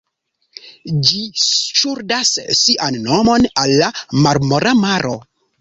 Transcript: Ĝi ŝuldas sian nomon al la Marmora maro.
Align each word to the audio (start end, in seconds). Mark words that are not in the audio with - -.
Ĝi 1.09 1.19
ŝuldas 1.41 2.33
sian 2.63 2.99
nomon 3.05 3.47
al 3.65 3.77
la 3.85 3.93
Marmora 4.25 4.77
maro. 4.85 5.17